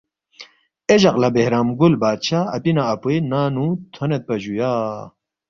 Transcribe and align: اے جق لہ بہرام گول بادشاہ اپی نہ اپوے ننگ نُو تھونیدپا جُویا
اے 0.87 0.95
جق 1.01 1.15
لہ 1.21 1.29
بہرام 1.35 1.67
گول 1.79 1.93
بادشاہ 2.01 2.49
اپی 2.55 2.71
نہ 2.75 2.83
اپوے 2.93 3.15
ننگ 3.29 3.51
نُو 3.55 3.65
تھونیدپا 3.93 4.35
جُویا 4.41 4.73